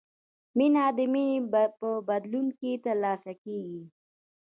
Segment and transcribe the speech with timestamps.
[0.57, 1.47] مینه د مینې
[1.79, 3.81] په بدل کې ترلاسه کیږي.